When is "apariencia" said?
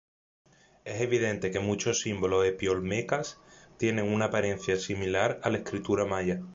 4.25-4.75